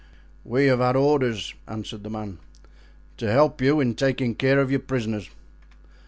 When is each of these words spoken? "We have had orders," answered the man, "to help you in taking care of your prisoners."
"We 0.43 0.65
have 0.65 0.79
had 0.79 0.95
orders," 0.95 1.53
answered 1.67 2.01
the 2.01 2.09
man, 2.09 2.39
"to 3.17 3.31
help 3.31 3.61
you 3.61 3.79
in 3.79 3.93
taking 3.93 4.33
care 4.33 4.59
of 4.59 4.71
your 4.71 4.79
prisoners." 4.79 5.29